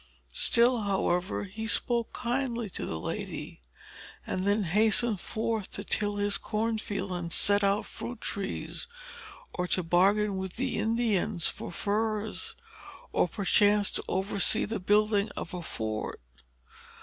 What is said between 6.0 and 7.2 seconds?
his corn field